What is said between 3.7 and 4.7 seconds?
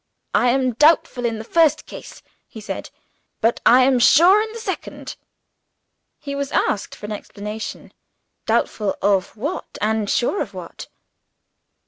am sure in the